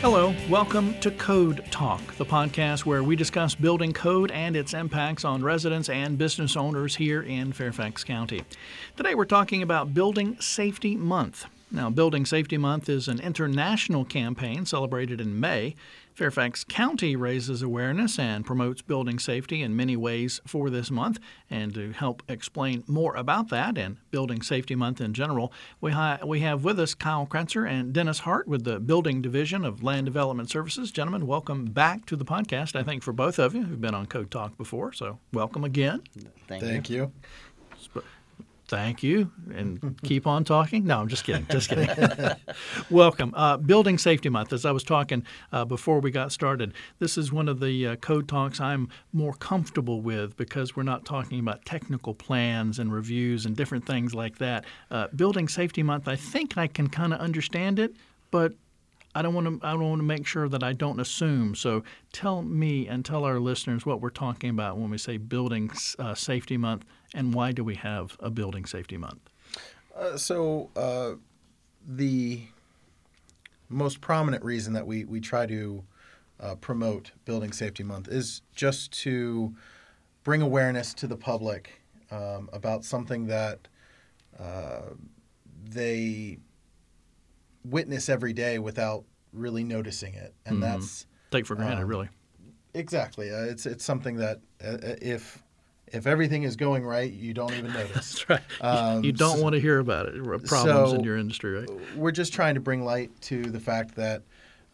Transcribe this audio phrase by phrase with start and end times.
[0.00, 5.24] Hello, welcome to Code Talk, the podcast where we discuss building code and its impacts
[5.24, 8.44] on residents and business owners here in Fairfax County.
[8.96, 11.46] Today we're talking about Building Safety Month.
[11.72, 15.74] Now, Building Safety Month is an international campaign celebrated in May.
[16.18, 21.20] Fairfax County raises awareness and promotes building safety in many ways for this month.
[21.48, 26.18] And to help explain more about that and Building Safety Month in general, we, ha-
[26.26, 30.06] we have with us Kyle Kratzer and Dennis Hart with the Building Division of Land
[30.06, 30.90] Development Services.
[30.90, 32.74] Gentlemen, welcome back to the podcast.
[32.74, 36.02] I think for both of you who've been on Code Talk before, so welcome again.
[36.48, 37.12] Thank, Thank you.
[38.68, 40.84] Thank you, and keep on talking.
[40.84, 41.46] No, I'm just kidding.
[41.50, 41.88] Just kidding.
[42.90, 43.32] Welcome.
[43.34, 44.52] Uh, Building Safety Month.
[44.52, 47.96] As I was talking uh, before we got started, this is one of the uh,
[47.96, 53.46] code talks I'm more comfortable with because we're not talking about technical plans and reviews
[53.46, 54.66] and different things like that.
[54.90, 57.96] Uh, Building Safety Month, I think I can kind of understand it,
[58.30, 58.52] but
[59.14, 59.66] I don't want to.
[59.66, 61.54] I want to make sure that I don't assume.
[61.54, 65.70] So tell me and tell our listeners what we're talking about when we say Building
[65.98, 69.30] uh, Safety Month, and why do we have a Building Safety Month?
[69.96, 71.12] Uh, so uh,
[71.86, 72.42] the
[73.68, 75.82] most prominent reason that we we try to
[76.40, 79.54] uh, promote Building Safety Month is just to
[80.22, 81.80] bring awareness to the public
[82.10, 83.68] um, about something that
[84.38, 84.90] uh,
[85.64, 86.38] they
[87.70, 90.60] witness every day without really noticing it, and Mhm.
[90.62, 92.08] that's Take for granted, Um, really.
[92.74, 95.42] exactly uh, it's it's something that uh, if
[95.90, 97.94] if everything is going right, you don't even notice.
[97.94, 98.40] That's right.
[98.60, 100.14] Um, you don't so- want to hear about it.
[100.46, 101.68] Problems in your industry, right?
[101.94, 104.22] we're just trying to bring light to the fact that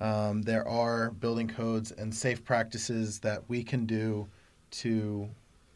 [0.00, 4.26] um, there are building codes and safe practices that we can do
[4.72, 5.28] to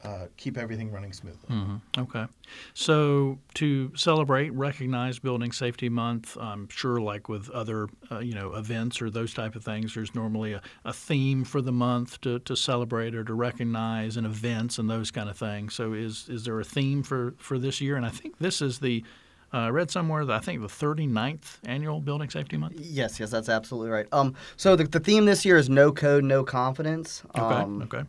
[0.04, 1.48] uh, keep everything running smoothly.
[1.48, 2.26] hmm Okay.
[2.74, 8.54] So to celebrate, recognize Building Safety Month, I'm sure, like with other, uh, you know,
[8.54, 12.38] events or those type of things, there's normally a, a theme for the month to,
[12.40, 15.74] to celebrate or to recognize and events and those kind of things.
[15.74, 17.96] So is is there a theme for, for this year?
[17.96, 19.04] And I think this is the,
[19.52, 22.74] uh, I read somewhere that I think the 39th annual Building Safety Month.
[22.78, 24.06] Yes, yes, that's absolutely right.
[24.12, 27.22] Um, so the, the theme this year is no code, no confidence.
[27.30, 27.40] Okay.
[27.40, 28.04] Um, okay.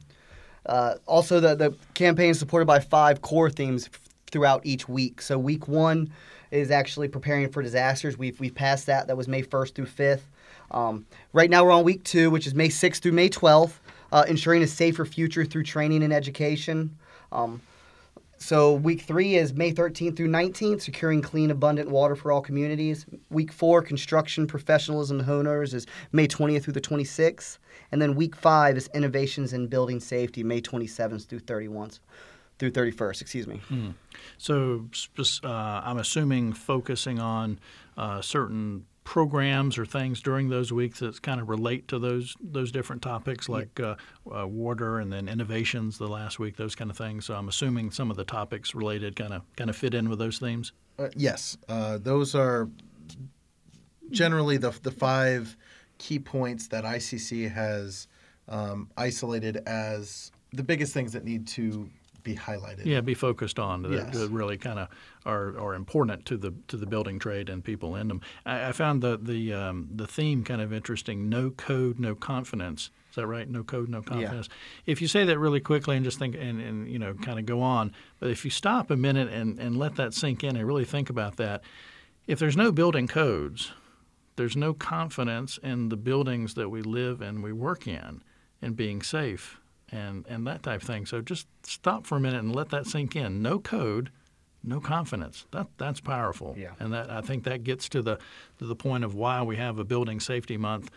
[0.65, 3.99] Uh, also, the, the campaign is supported by five core themes f-
[4.31, 5.21] throughout each week.
[5.21, 6.11] So, week one
[6.51, 8.17] is actually preparing for disasters.
[8.17, 9.07] We've, we've passed that.
[9.07, 10.21] That was May 1st through 5th.
[10.71, 13.73] Um, right now, we're on week two, which is May 6th through May 12th,
[14.11, 16.97] uh, ensuring a safer future through training and education.
[17.31, 17.61] Um,
[18.41, 23.05] so, week three is May 13th through 19th, securing clean, abundant water for all communities.
[23.29, 27.57] Week four, construction professionalism and is May 20th through the 26th.
[27.91, 31.99] And then week five is innovations in building safety, May 27th through 31st,
[32.59, 33.59] through 31st, excuse me.
[34.37, 34.85] So
[35.43, 37.59] uh, I'm assuming focusing on
[37.97, 42.71] uh, certain programs or things during those weeks that kind of relate to those those
[42.71, 43.95] different topics, like uh,
[44.31, 47.25] uh, water and then innovations the last week, those kind of things.
[47.25, 50.19] So I'm assuming some of the topics related kind of kind of fit in with
[50.19, 50.73] those themes.
[50.99, 52.69] Uh, yes, uh, those are
[54.11, 55.57] generally the the five
[55.97, 58.07] key points that ICC has
[58.47, 61.89] um, isolated as the biggest things that need to
[62.23, 62.85] be highlighted.
[62.85, 64.17] Yeah, be focused on that, Yes.
[64.17, 64.89] that really kind of
[65.25, 68.21] are, are important to the to the building trade and people in them.
[68.45, 71.29] I, I found the the um, the theme kind of interesting.
[71.29, 72.89] No code, no confidence.
[73.09, 73.49] Is that right?
[73.49, 74.49] No code, no confidence.
[74.85, 77.45] If you say that really quickly and just think and, and you know kind of
[77.45, 80.67] go on, but if you stop a minute and, and let that sink in and
[80.67, 81.61] really think about that,
[82.27, 83.71] if there's no building codes,
[84.35, 88.21] there's no confidence in the buildings that we live and we work in
[88.61, 89.59] and being safe
[89.91, 91.05] and, and that type of thing.
[91.05, 93.41] So just stop for a minute and let that sink in.
[93.41, 94.11] No code,
[94.63, 95.45] no confidence.
[95.51, 96.55] That that's powerful.
[96.57, 96.71] Yeah.
[96.79, 98.19] And that I think that gets to the
[98.59, 100.91] to the point of why we have a building safety month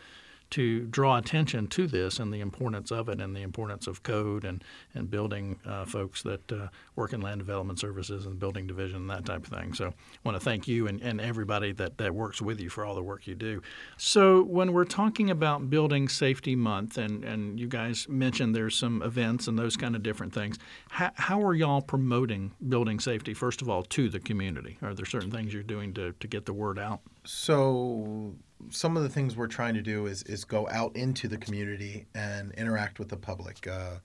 [0.53, 4.45] to draw attention to this and the importance of it and the importance of code
[4.45, 4.63] and,
[4.95, 9.11] and building uh, folks that uh, work in land development services and building division and
[9.11, 9.73] that type of thing.
[9.73, 9.93] So I
[10.25, 13.03] want to thank you and, and everybody that, that works with you for all the
[13.03, 13.63] work you do.
[13.97, 19.03] So when we're talking about Building Safety Month and, and you guys mentioned there's some
[19.03, 20.59] events and those kind of different things,
[20.91, 24.77] how, how are y'all promoting building safety, first of all, to the community?
[24.83, 27.01] Are there certain things you're doing to, to get the word out?
[27.25, 28.35] So
[28.71, 32.07] some of the things we're trying to do is is go out into the community
[32.15, 33.67] and interact with the public.
[33.67, 33.97] Uh,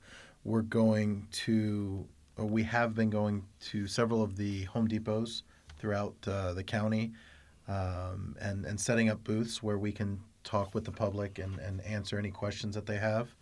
[0.44, 2.06] we're going to,
[2.38, 5.44] or we have been going to several of the Home Depots
[5.78, 7.12] throughout uh, the county,
[7.68, 11.82] um, and and setting up booths where we can talk with the public and, and
[11.82, 13.36] answer any questions that they have.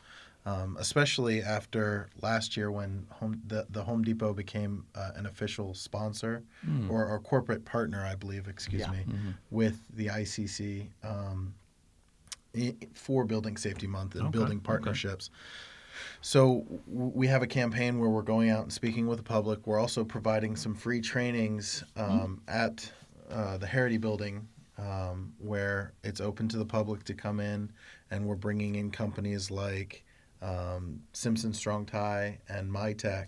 [0.47, 5.73] Um, especially after last year when home, the, the Home Depot became uh, an official
[5.73, 6.43] sponsor
[6.87, 8.91] or, or corporate partner, I believe, excuse Yeah.
[8.91, 9.05] me,
[9.49, 10.87] with the ICC.
[11.03, 11.53] Um,
[12.93, 14.65] for Building Safety Month and Okay, building okay.
[14.65, 15.29] partnerships.
[16.21, 19.65] So we have a campaign where we're going out and speaking with the public.
[19.67, 22.89] We're also providing some free trainings um, at
[23.29, 27.71] uh, the Herrity Building, um, where it's open to the public to come in,
[28.11, 30.05] and we're bringing in companies like
[30.41, 33.27] um, Simpson Strong Tie and MiTek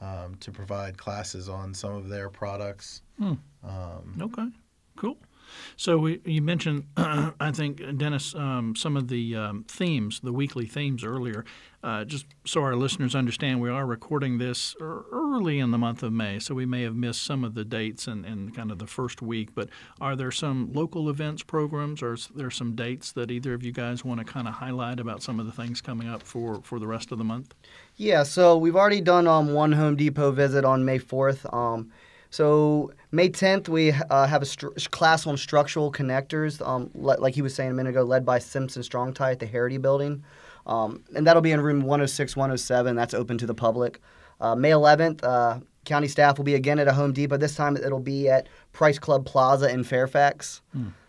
[0.00, 3.02] um, to provide classes on some of their products.
[3.20, 4.48] Um, Okay,
[4.96, 5.16] cool.
[5.76, 10.66] So we, you mentioned, I think, Dennis, um, some of the um, themes, the weekly
[10.66, 11.44] themes earlier.
[11.82, 16.14] Uh, just so our listeners understand, we are recording this early in the month of
[16.14, 18.86] May, so we may have missed some of the dates and, and kind of the
[18.86, 19.54] first week.
[19.54, 19.68] But
[20.00, 23.70] are there some local events, programs, or is there some dates that either of you
[23.70, 26.78] guys want to kind of highlight about some of the things coming up for, for
[26.78, 27.54] the rest of the month?
[27.96, 31.52] Yeah, so we've already done um, one Home Depot visit on May 4th.
[31.52, 31.92] Um,
[32.34, 37.32] so May 10th, we uh, have a stru- class on structural connectors, um, le- like
[37.32, 40.24] he was saying a minute ago, led by Simpson Strong Tie at the Herrity Building.
[40.66, 42.96] Um, and that'll be in room 106, 107.
[42.96, 44.00] That's open to the public.
[44.40, 47.36] Uh, May 11th, uh, county staff will be again at a Home Depot.
[47.36, 50.60] This time it'll be at Price Club Plaza in Fairfax.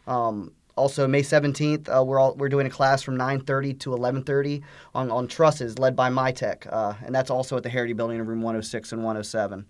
[0.06, 4.62] Um, also, May 17th, uh, we're all, we're doing a class from 9:30 to 11:30
[4.94, 8.28] on, on trusses, led by MiTek, uh, and that's also at the Herrity Building in
[8.28, 9.66] room 106 and 107.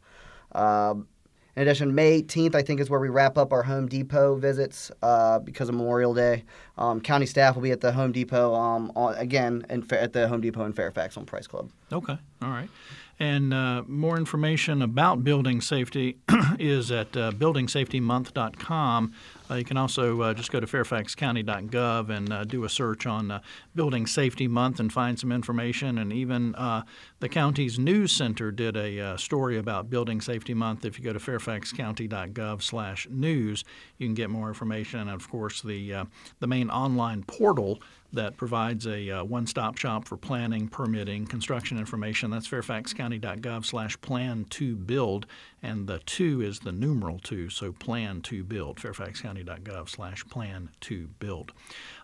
[1.55, 4.91] In addition, May 18th, I think, is where we wrap up our Home Depot visits
[5.01, 6.43] uh, because of Memorial Day.
[6.77, 10.27] Um, county staff will be at the Home Depot um, on, again in, at the
[10.27, 11.71] Home Depot in Fairfax on Price Club.
[11.93, 12.69] Okay, all right.
[13.17, 16.17] And uh, more information about building safety
[16.59, 19.13] is at uh, buildingsafetymonth.com.
[19.49, 23.31] Uh, you can also uh, just go to fairfaxcounty.gov and uh, do a search on
[23.31, 23.39] uh,
[23.73, 25.97] Building Safety Month and find some information.
[25.97, 26.81] And even uh,
[27.21, 30.83] the county's news center did a uh, story about Building Safety Month.
[30.83, 33.63] If you go to fairfaxcounty.gov/news,
[33.97, 34.99] you can get more information.
[35.01, 36.05] And of course, the
[36.39, 37.79] the main online portal
[38.13, 42.31] that provides a uh, one-stop shop for planning, permitting, construction information.
[42.31, 45.25] That's fairfaxcounty.gov/plan to build,
[45.61, 48.77] and the two is the numeral two, so plan to build.
[48.77, 51.51] fairfaxcounty.gov/plan to build.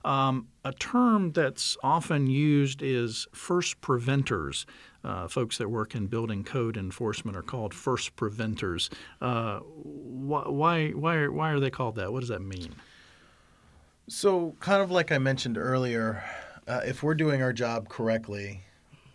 [0.04, 4.66] Um, a term that's often used is first preventers.
[5.04, 8.90] Uh, folks that work in building code enforcement are called first preventers.
[9.20, 12.14] Uh, wh- why, why, why are they called that?
[12.14, 12.76] What does that mean?
[14.08, 16.24] So, kind of like I mentioned earlier,
[16.68, 18.62] uh, if we're doing our job correctly,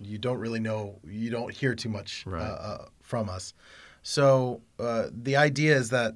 [0.01, 2.43] you don't really know, you don't hear too much Right.
[2.43, 3.53] uh, uh, from us.
[4.03, 6.15] So, uh, the idea is that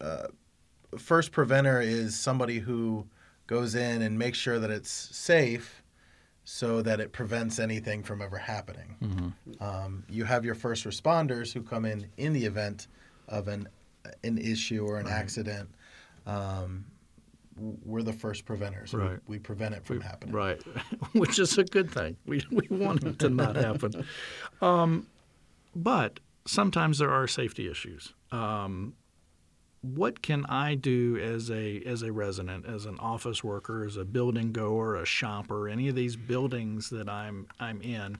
[0.00, 0.26] uh,
[0.98, 3.06] first preventer is somebody who
[3.46, 5.82] goes in and makes sure that it's safe
[6.44, 9.34] so that it prevents anything from ever happening.
[9.60, 12.86] Um, you have your first responders who come in in the event
[13.28, 13.68] of an
[14.22, 15.68] an issue or an accident.
[16.26, 16.84] Um,
[17.58, 18.92] we're the first preventers.
[18.92, 19.18] We- Right.
[19.26, 20.34] We, prevent it from happening.
[20.34, 20.62] Right,
[21.12, 22.16] which is a good thing.
[22.26, 24.04] We, we want it to not happen.
[24.60, 25.06] Um,
[25.74, 28.12] but sometimes there are safety issues.
[28.32, 28.94] Um,
[29.82, 34.04] what can I do as a as a resident, as an office worker, as a
[34.04, 38.18] building goer, a shopper, any of these buildings that I'm I'm in?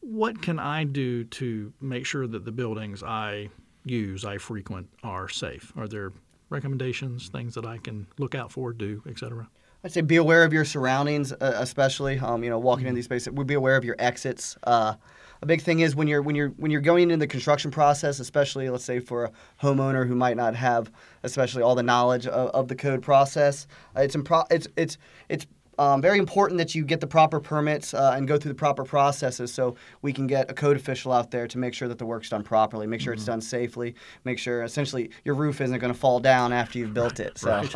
[0.00, 3.50] What can I do to make sure that the buildings I
[3.84, 5.72] use, I frequent, are safe?
[5.76, 6.12] Are there
[6.50, 9.48] recommendations, things that I can look out for, do, et cetera?
[9.82, 13.06] I'd say be aware of your surroundings, uh, especially um, you know walking in these
[13.06, 13.32] spaces.
[13.32, 14.58] Would be aware of your exits.
[14.62, 14.94] Uh,
[15.42, 18.20] a big thing is when you're when you're when you're going into the construction process,
[18.20, 20.92] especially let's say for a homeowner who might not have
[21.22, 23.66] especially all the knowledge of, of the code process.
[23.96, 24.98] Uh, it's impro- it's it's
[25.30, 25.46] it's
[25.80, 28.84] um, very important that you get the proper permits uh, and go through the proper
[28.84, 32.04] processes so we can get a code official out there to make sure that the
[32.04, 33.94] work's done properly, make sure it's done safely,
[34.24, 37.38] make sure essentially your roof isn't going to fall down after you've built it.
[37.38, 37.74] So, Right.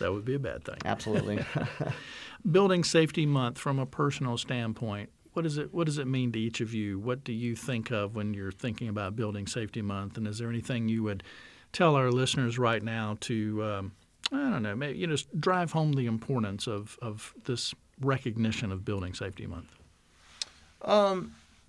[0.00, 0.78] That would be a bad thing.
[0.84, 1.44] absolutely.
[2.50, 5.10] Building Safety Month from a personal standpoint.
[5.32, 6.98] What does it What does it mean to each of you?
[6.98, 10.16] What do you think of when you're thinking about Building Safety Month?
[10.16, 11.22] And is there anything you would
[11.72, 13.92] tell our listeners right now to um,
[14.32, 18.72] I don't know, maybe you know, just drive home the importance of of this recognition
[18.72, 19.72] of Building Safety Month?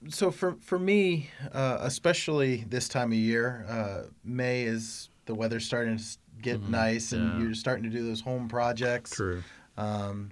[0.09, 5.65] So for for me, uh, especially this time of year, uh, May is the weather's
[5.65, 6.03] starting to
[6.41, 7.39] get nice, and Mm-hmm.
[7.39, 7.45] Yeah.
[7.45, 9.11] you're starting to do those home projects.
[9.11, 9.43] True.
[9.75, 10.29] Um,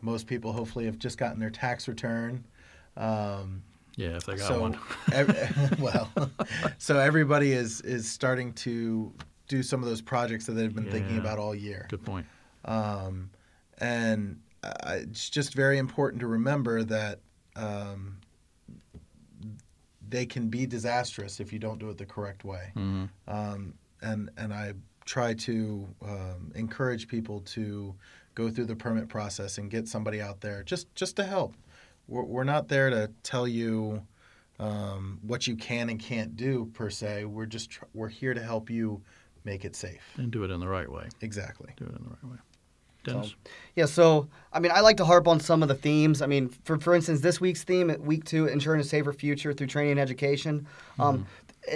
[0.00, 2.44] most people hopefully have just gotten their tax return.
[2.96, 3.62] Um,
[3.96, 4.78] Yeah, if they got so, one.
[5.12, 6.10] ev- well,
[6.78, 9.12] so everybody is is starting to
[9.48, 11.86] do some of those projects that they've been thinking about all year.
[11.90, 12.26] Good point.
[12.64, 13.30] Um,
[13.78, 17.20] and uh, it's just very important to remember that
[17.56, 18.18] um,
[20.08, 22.72] they can be disastrous if you don't do it the correct way.
[23.26, 27.94] Um, and and I try to um, encourage people to
[28.34, 31.54] go through the permit process and get somebody out there just just to help.
[32.08, 34.02] We're, we're not there to tell you
[34.58, 37.24] um, what you can and can't do per se.
[37.24, 39.02] We're just tr- we're here to help you
[39.44, 40.02] make it safe.
[40.16, 41.08] And do it in the right way.
[41.20, 41.72] Exactly.
[41.76, 42.38] Do it in the right way.
[43.04, 43.34] Dennis?
[43.74, 46.22] Yeah, so I mean, I like to harp on some of the themes.
[46.22, 49.52] I mean, for for instance, this week's theme at week two, ensuring a safer future
[49.52, 50.66] through training and education.
[50.98, 51.26] Um,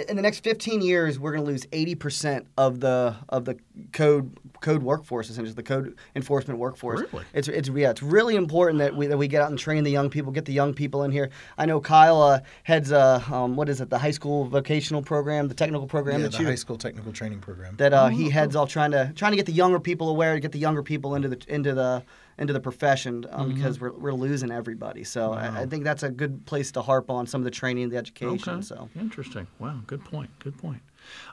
[0.09, 3.57] in the next 15 years, we're going to lose 80% of the of the
[3.93, 7.01] code code workforce, essentially the code enforcement workforce.
[7.13, 7.25] Really?
[7.33, 9.91] It's it's yeah, it's really important that we that we get out and train the
[9.91, 11.29] young people, get the young people in here.
[11.57, 15.47] I know Kyle uh, heads uh, um, what is it, the high school vocational program,
[15.47, 17.75] the technical program Yeah, that the you high school technical training program.
[17.77, 20.41] that uh, he heads off trying to trying to get the younger people aware, to
[20.41, 22.03] get the younger people into the into the
[22.37, 25.03] into the profession um, because we're, we're losing everybody.
[25.03, 27.85] So I, I think that's a good place to harp on some of the training
[27.85, 28.53] and the education.
[28.53, 28.61] Okay.
[28.61, 29.47] So Interesting.
[29.59, 29.79] Wow.
[29.87, 30.29] Good point.
[30.39, 30.81] Good point.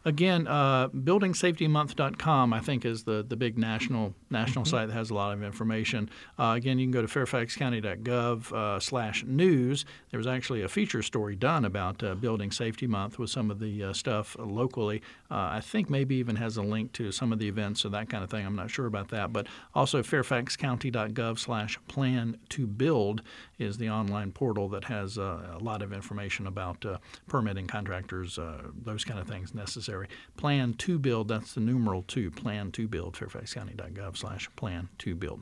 [0.04, 5.14] Again, uh, buildingsafetymonth.com, I think, is the, the big national national site that has a
[5.14, 6.10] lot of information.
[6.38, 9.84] Uh, again, you can go to fairfaxcounty.gov uh, slash news.
[10.10, 13.60] There was actually a feature story done about uh, Building Safety Month with some of
[13.60, 15.02] the uh, stuff locally.
[15.30, 18.08] Uh, I think maybe even has a link to some of the events or that
[18.08, 18.44] kind of thing.
[18.44, 19.32] I'm not sure about that.
[19.32, 23.22] But also fairfaxcounty.gov slash plan to build
[23.58, 28.38] is the online portal that has uh, a lot of information about uh, permitting contractors,
[28.38, 30.08] uh, those kind of things necessary.
[30.36, 35.40] Plan to build, that's the numeral two, plan to build, fairfaxcounty.gov slash plan to build.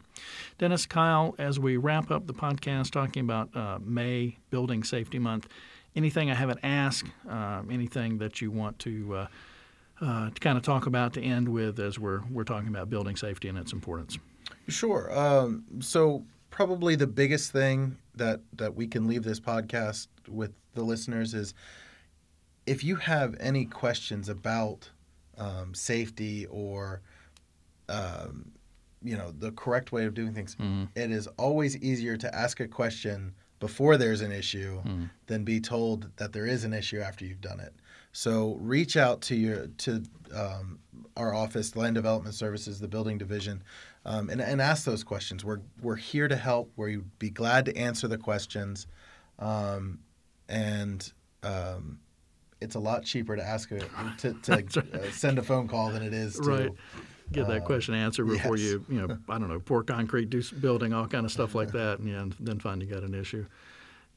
[0.59, 5.49] Dennis, Kyle, as we wrap up the podcast talking about uh, May Building Safety Month,
[5.97, 9.27] anything I haven't asked, uh, anything that you want to uh,
[10.01, 13.17] uh, to kind of talk about to end with as we're we're talking about building
[13.17, 14.19] safety and its importance.
[14.69, 15.17] Sure.
[15.17, 20.83] Um, so probably the biggest thing that that we can leave this podcast with the
[20.83, 21.55] listeners is
[22.67, 24.91] if you have any questions about
[25.39, 27.01] um, safety or
[27.89, 28.53] um,
[29.03, 30.57] you know the correct way of doing things,
[30.95, 34.81] it is always easier to ask a question before there's an issue
[35.27, 37.73] than be told that there is an issue after you've done it.
[38.13, 40.03] So reach out to your to
[40.35, 40.79] um,
[41.17, 43.63] our office, Land Development Services, the building division,
[44.05, 45.45] um, and, and ask those questions.
[45.45, 46.71] We're we're here to help.
[46.77, 48.87] We'd be glad to answer the questions,
[49.39, 49.99] um,
[50.49, 51.99] and um,
[52.63, 53.81] it's a lot cheaper to ask a
[54.19, 56.71] to, to uh, send a phone call than it is to Right.
[57.33, 58.67] Get that question answered before yes.
[58.73, 61.73] you, you know, I don't know, pour concrete, do building, all kind of stuff like
[61.73, 63.47] that, and, yeah, and then find you got an issue.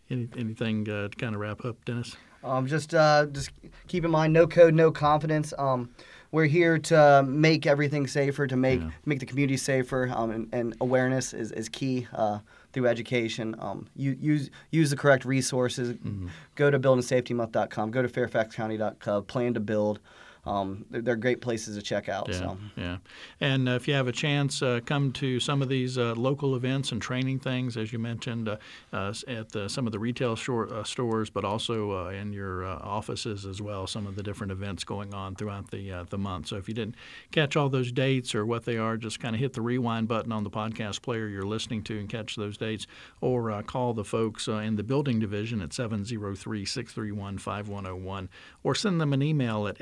[0.10, 2.18] Any, anything uh, to kind of wrap up, Dennis?
[2.44, 3.52] um, just uh, just
[3.88, 5.54] keep in mind, no code, no confidence.
[5.58, 5.90] Um,
[6.32, 8.90] we're here to make everything safer, to make Yeah.
[9.06, 12.40] make the community safer, um, and, and awareness is, is key uh,
[12.76, 13.56] through education.
[13.58, 15.98] Um, you, use use the correct resources.
[16.56, 17.90] Go to buildingsafetymonth.com.
[17.90, 19.26] Go to fairfaxcounty.gov.
[19.26, 20.00] Plan to build.
[20.46, 22.28] Um, they're, they're great places to check out.
[22.30, 22.58] Yeah, So.
[22.76, 22.98] yeah.
[23.42, 26.56] And uh, if you have a chance, uh, come to some of these uh, local
[26.56, 28.58] events and training things, as you mentioned, uh,
[28.94, 32.76] uh, at the, some of the retail uh, stores, but also uh, in your uh,
[32.78, 33.88] offices as well.
[33.88, 36.48] Some of the different events going on throughout the uh, the month.
[36.48, 36.96] So if you didn't
[37.32, 40.32] catch all those dates or what they are, just kind of hit the rewind button
[40.32, 42.88] on the podcast player you're listening to and catch those dates,
[43.22, 48.28] or uh, call the folks uh, in the building division at 703-631-5101,
[48.64, 49.78] or send them an email at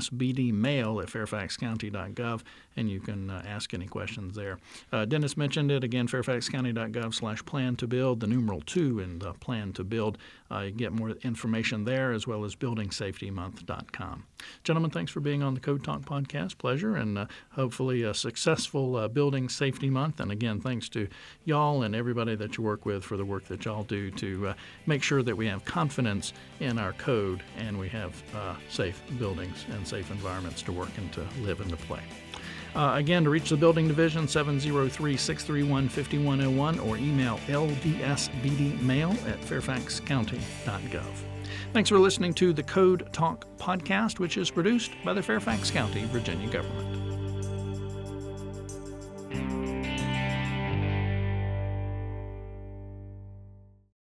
[0.00, 2.42] ldsbdmail at fairfaxcounty.gov,
[2.76, 4.58] and you can uh, ask any questions there.
[4.92, 9.32] Uh, Dennis mentioned it again, fairfaxcounty.gov slash plan to build, the numeral two in the
[9.34, 10.18] plan to build.
[10.50, 14.24] Uh, you get more information there as well as buildingsafetymonth.com.
[14.62, 16.58] Gentlemen, thanks for being on the Code Talk podcast.
[16.58, 20.20] Pleasure, and uh, hopefully a successful uh, Building Safety Month.
[20.20, 21.08] And again, thanks to
[21.44, 24.54] y'all and everybody that you work with for the work that y'all do to
[24.86, 29.64] make sure that we have confidence in our code and we have uh, safe buildings
[29.84, 32.00] and safe environments to work and to live and to play.
[32.74, 41.04] Uh, again, to reach the building division, 703 631 5101 or email ldsbdmail at fairfaxcounty.gov.
[41.72, 46.04] Thanks for listening to the Code Talk podcast, which is produced by the Fairfax County,
[46.06, 47.03] Virginia government.